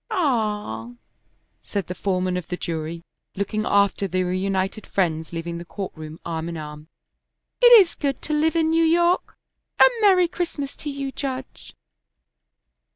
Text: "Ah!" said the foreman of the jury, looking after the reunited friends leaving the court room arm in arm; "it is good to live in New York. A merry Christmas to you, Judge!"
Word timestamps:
"Ah!" 0.09 0.93
said 1.61 1.85
the 1.85 1.93
foreman 1.93 2.35
of 2.35 2.47
the 2.47 2.57
jury, 2.57 3.03
looking 3.35 3.67
after 3.67 4.07
the 4.07 4.23
reunited 4.23 4.87
friends 4.87 5.31
leaving 5.31 5.59
the 5.59 5.63
court 5.63 5.91
room 5.95 6.19
arm 6.25 6.49
in 6.49 6.57
arm; 6.57 6.87
"it 7.61 7.71
is 7.79 7.93
good 7.93 8.19
to 8.23 8.33
live 8.33 8.55
in 8.55 8.71
New 8.71 8.83
York. 8.83 9.37
A 9.79 9.87
merry 10.01 10.27
Christmas 10.27 10.75
to 10.77 10.89
you, 10.89 11.11
Judge!" 11.11 11.75